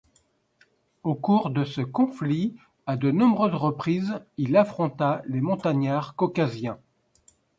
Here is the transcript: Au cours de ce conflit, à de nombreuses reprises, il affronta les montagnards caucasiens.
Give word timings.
Au 1.03 1.13
cours 1.13 1.51
de 1.51 1.63
ce 1.63 1.81
conflit, 1.81 2.55
à 2.87 2.97
de 2.97 3.11
nombreuses 3.11 3.53
reprises, 3.53 4.19
il 4.37 4.57
affronta 4.57 5.21
les 5.27 5.41
montagnards 5.41 6.15
caucasiens. 6.15 6.79